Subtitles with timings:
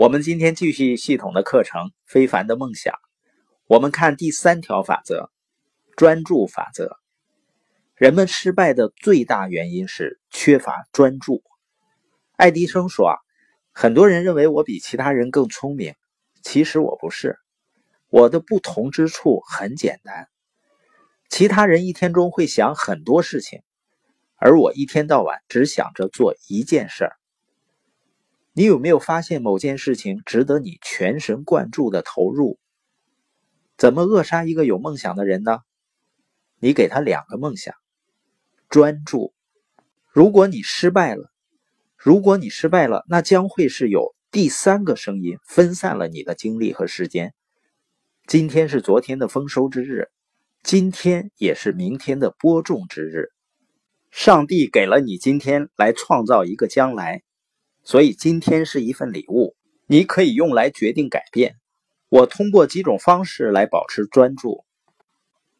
[0.00, 2.94] 我们今天继续系统的课程《非凡的梦想》，
[3.66, 5.30] 我们看第三条法则——
[5.94, 6.96] 专注法则。
[7.96, 11.42] 人们失败的最大原因是缺乏专注。
[12.36, 13.16] 爱迪生说：“啊，
[13.72, 15.94] 很多人认为我比其他人更聪明，
[16.42, 17.36] 其实我不是。
[18.08, 20.28] 我的不同之处很简单。
[21.28, 23.60] 其他人一天中会想很多事情，
[24.36, 27.16] 而我一天到晚只想着做一件事儿。”
[28.52, 32.58] 你有没有发现某件事情值得你全神贯注的投入？
[33.76, 35.60] 怎么扼杀一个有梦想的人呢？
[36.58, 37.74] 你给他两个梦想，
[38.68, 39.32] 专注。
[40.08, 41.30] 如果你失败了，
[41.96, 47.32] 如果你失败了，那将会是有第三个声音分散了你的精力和时间。
[48.26, 50.08] 今天是昨天的丰收之日，
[50.62, 53.28] 今天也是明天的播种之日。
[54.10, 57.22] 上帝给了你今天来创造一个将来。
[57.90, 59.56] 所以今天是一份礼物，
[59.88, 61.56] 你可以用来决定改变。
[62.08, 64.64] 我通过几种方式来保持专注。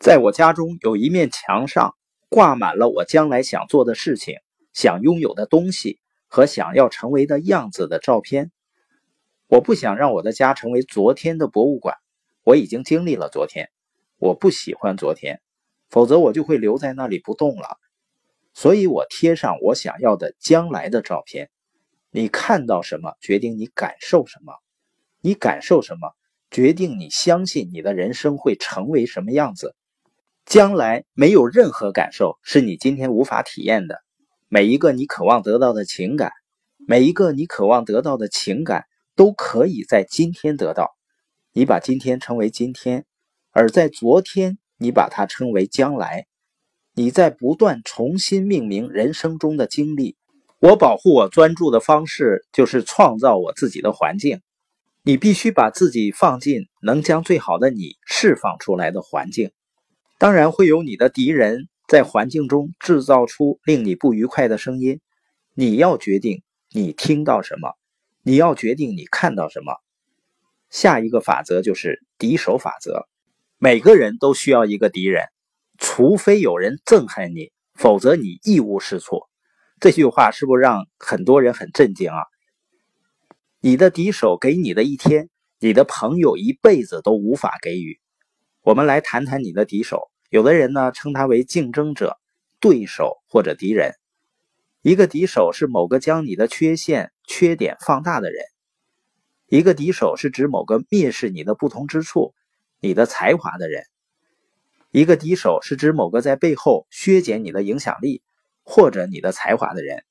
[0.00, 1.94] 在我家中有一面墙上
[2.28, 4.38] 挂满了我将来想做的事情、
[4.72, 8.50] 想拥有的东西和想要成为的样子的照片。
[9.46, 11.94] 我不想让我的家成为昨天的博物馆。
[12.42, 13.70] 我已经经历了昨天，
[14.18, 15.40] 我不喜欢昨天，
[15.90, 17.78] 否则我就会留在那里不动了。
[18.52, 21.50] 所以我贴上我想要的将来的照片。
[22.16, 24.54] 你看到什么，决定你感受什么；
[25.20, 26.14] 你感受什么，
[26.50, 29.76] 决定你相信你的人生会成为什么样子。
[30.46, 33.98] 将来没有任何感受是你今天无法体验的。
[34.48, 36.32] 每一个你渴望得到的情感，
[36.78, 40.96] 每一个你渴望得到的情感，都可以在今天得到。
[41.52, 43.04] 你把今天称为今天，
[43.50, 46.26] 而在昨天，你把它称为将来。
[46.94, 50.16] 你在不断重新命名人生中的经历。
[50.66, 54.40] 我保护我专注的方式就是创造我自己的环境。
[55.04, 59.52] 你必须把自己放进能将最好的你释放出来的环境。
[60.18, 65.00] 当然会有你的敌人在环境中制造出令你不愉快的声音。
[65.54, 67.74] 你要决定你听到什么，
[68.24, 69.72] 你要决定你看到什么。
[70.68, 73.06] 下一个法则就是敌手法则。
[73.56, 75.26] 每个人都需要一个敌人，
[75.78, 79.20] 除非有人憎恨你，否则你一无是处。
[79.78, 82.24] 这句话是不是让很多人很震惊啊？
[83.60, 85.28] 你的敌手给你的一天，
[85.58, 88.00] 你的朋友一辈子都无法给予。
[88.62, 90.10] 我们来谈谈你的敌手。
[90.28, 92.18] 有的人呢称他为竞争者、
[92.58, 93.92] 对手或者敌人。
[94.82, 98.44] 一个敌手是某个将你的缺陷、缺点放大的人。
[99.46, 102.34] 一个敌手是指某个蔑视你的不同之处、
[102.80, 103.84] 你的才华的人。
[104.90, 108.22] 一个敌手是指某个在背后削减你的影响力。
[108.68, 110.04] 或者你的才华的人，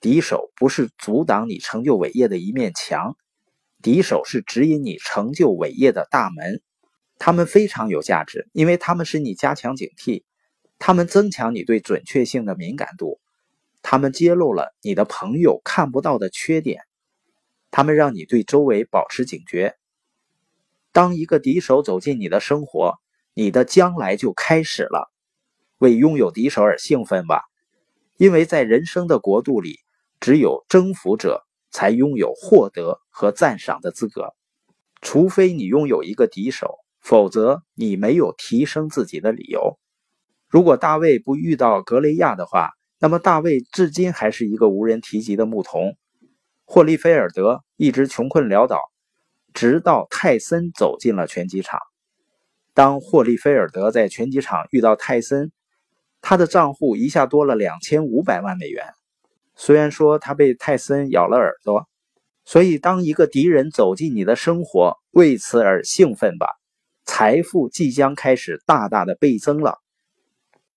[0.00, 3.16] 敌手不是阻挡你成就伟业的一面墙，
[3.80, 6.60] 敌手是指引你成就伟业的大门。
[7.18, 10.24] 他们非常有价值，因为他们使你加强警惕，
[10.80, 13.20] 他们增强你对准确性的敏感度，
[13.80, 16.82] 他们揭露了你的朋友看不到的缺点，
[17.70, 19.76] 他们让你对周围保持警觉。
[20.90, 22.98] 当一个敌手走进你的生活，
[23.34, 25.12] 你的将来就开始了。
[25.78, 27.51] 为拥有敌手而兴奋吧。
[28.22, 29.80] 因为在人生的国度里，
[30.20, 34.32] 只有征服者才拥有获得和赞赏的资格。
[35.00, 39.76] 除非你拥有一个敌手，否则你没有提升自己的理由。
[40.46, 45.96] 如果大卫不遇到格雷亚的话，那么大卫至今还是一个无人提及的牧童。
[46.64, 48.78] 霍利菲尔德一直穷困潦倒，
[49.52, 51.80] 直到泰森走进了拳击场。
[52.72, 55.50] 当霍利菲尔德在拳击场遇到泰森，
[56.22, 58.86] 他的账户一下多了两千五百万美元。
[59.54, 61.86] 虽然说他被泰森咬了耳朵，
[62.46, 66.46] 所以当一个敌人走进你的生活，为此而兴奋吧，
[67.04, 69.80] 财富即将开始大大的倍增了。